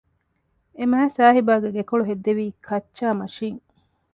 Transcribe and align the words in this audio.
އެމާތްސާހިބާގެ 0.77 1.69
ގެކޮޅު 1.77 2.03
ހެއްދެވީ 2.09 2.45
ކައްޗާ 2.67 3.07
މަށީން 3.19 3.61